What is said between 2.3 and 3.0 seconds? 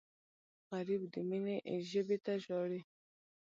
ژاړي